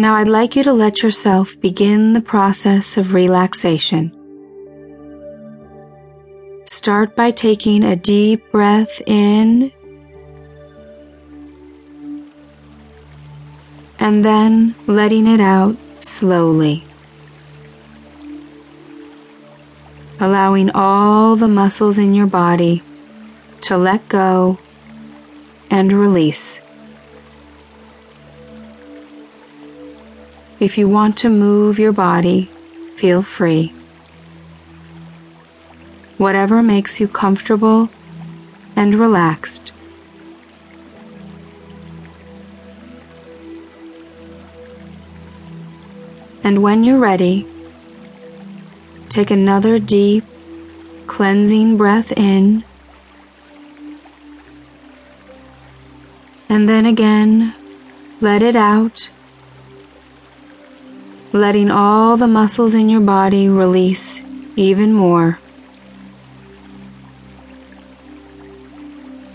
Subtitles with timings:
[0.00, 4.10] Now I'd like you to let yourself begin the process of relaxation.
[6.64, 9.70] Start by taking a deep breath in
[13.98, 16.82] and then letting it out slowly.
[20.18, 22.82] Allowing all the muscles in your body
[23.68, 24.58] to let go
[25.70, 26.62] and release.
[30.60, 32.50] If you want to move your body,
[32.96, 33.72] feel free.
[36.18, 37.88] Whatever makes you comfortable
[38.76, 39.72] and relaxed.
[46.44, 47.46] And when you're ready,
[49.08, 50.24] take another deep,
[51.06, 52.64] cleansing breath in.
[56.50, 57.54] And then again,
[58.20, 59.08] let it out,
[61.32, 64.20] letting all the muscles in your body release
[64.56, 65.38] even more.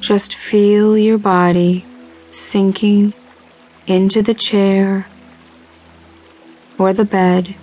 [0.00, 1.84] Just feel your body
[2.30, 3.12] sinking
[3.86, 5.06] into the chair
[6.78, 7.54] or the bed,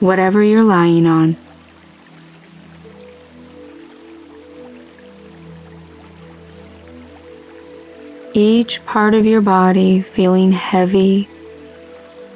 [0.00, 1.36] whatever you're lying on.
[8.34, 11.28] Each part of your body feeling heavy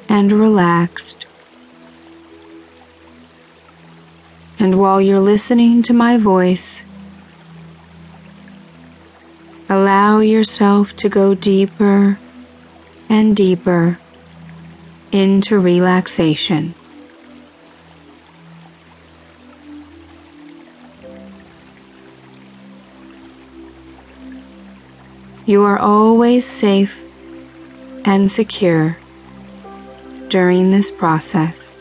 [0.09, 1.25] and relaxed.
[4.59, 6.81] And while you're listening to my voice,
[9.69, 12.19] allow yourself to go deeper
[13.09, 13.99] and deeper
[15.11, 16.73] into relaxation.
[25.45, 27.01] You are always safe
[28.03, 28.97] and secure
[30.29, 31.77] during this process.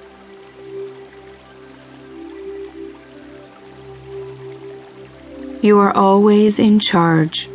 [5.63, 7.49] You are always in charge.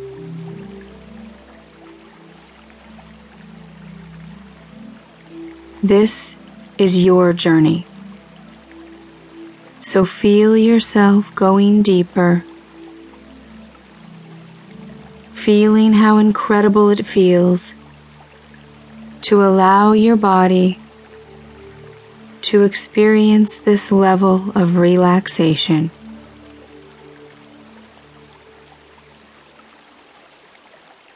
[5.82, 6.36] This
[6.78, 7.86] is your journey.
[9.80, 12.44] So feel yourself going deeper,
[15.32, 17.74] feeling how incredible it feels
[19.22, 20.78] to allow your body
[22.42, 25.90] to experience this level of relaxation.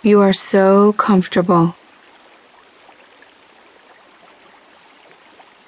[0.02, 1.74] You are so comfortable.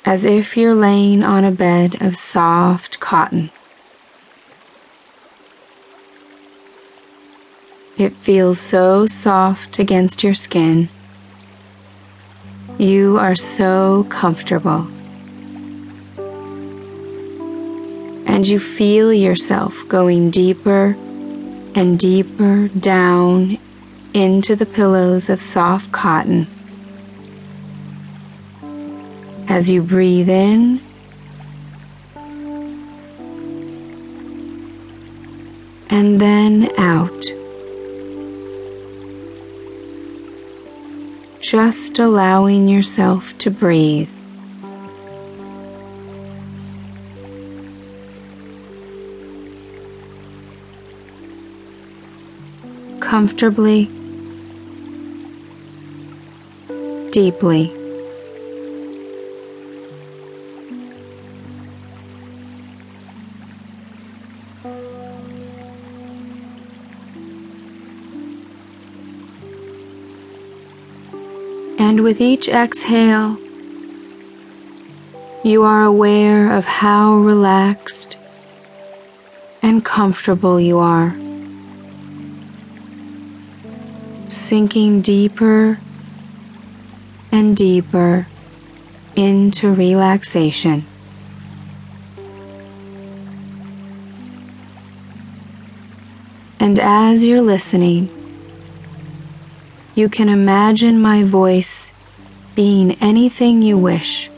[0.09, 3.51] as if you're laying on a bed of soft cotton.
[7.99, 10.89] It feels so soft against your skin.
[12.79, 14.87] You are so comfortable.
[18.25, 20.97] And you feel yourself going deeper
[21.75, 23.59] and deeper down
[24.15, 26.47] into the pillows of soft cotton
[29.49, 30.81] as you breathe in
[35.91, 37.25] and then out.
[41.51, 44.11] Just allowing yourself to breathe.
[53.01, 53.87] Comfortably,
[57.13, 57.73] deeply.
[71.81, 73.39] And with each exhale,
[75.45, 78.17] you are aware of how relaxed
[79.63, 81.17] and comfortable you are.
[84.29, 85.79] Sinking deeper
[87.31, 88.27] and deeper
[89.15, 90.85] into relaxation.
[96.59, 98.18] And as you're listening,
[99.99, 101.93] you can imagine my voice
[102.55, 104.31] being anything you wish.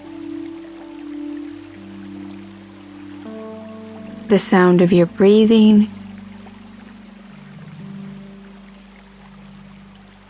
[4.28, 5.90] The sound of your breathing,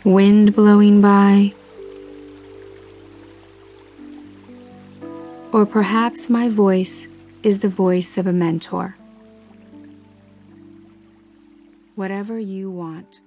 [0.03, 1.53] wind blowing by,
[5.53, 7.07] or perhaps my voice
[7.41, 8.97] is the voice of a mentor.
[11.95, 13.21] Whatever you want.